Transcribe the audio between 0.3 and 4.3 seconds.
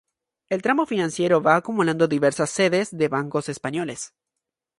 El "tramo financiero" va acumulando diversas sedes de bancos españoles.